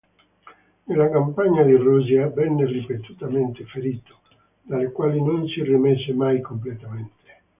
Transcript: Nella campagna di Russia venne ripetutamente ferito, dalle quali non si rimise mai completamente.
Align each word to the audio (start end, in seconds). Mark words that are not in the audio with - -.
Nella 0.85 1.11
campagna 1.11 1.61
di 1.61 1.75
Russia 1.75 2.27
venne 2.29 2.65
ripetutamente 2.65 3.67
ferito, 3.67 4.21
dalle 4.63 4.91
quali 4.91 5.21
non 5.21 5.47
si 5.47 5.61
rimise 5.61 6.11
mai 6.11 6.41
completamente. 6.41 7.19